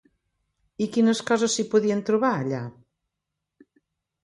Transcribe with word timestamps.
I 0.85 0.87
quines 0.95 1.21
coses 1.27 1.59
s'hi 1.59 1.67
podien 1.75 2.03
trobar 2.09 2.33
allà? 2.39 2.65